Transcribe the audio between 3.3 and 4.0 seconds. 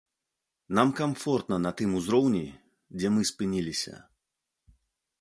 спыніліся.